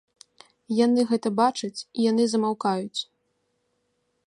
[0.85, 3.01] Яны гэта бачаць, і яны замаўкаюць.